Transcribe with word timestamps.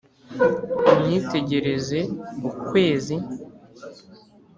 unyitegereze 0.93 1.99
ukwezi, 2.49 3.15